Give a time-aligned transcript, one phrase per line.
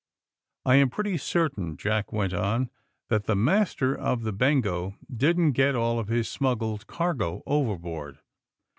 [0.65, 2.71] "I am pretty certain," Jack went on,
[3.09, 8.17] "that the master of the 'Bengo' didn't get all of his smuggled cargo overboard.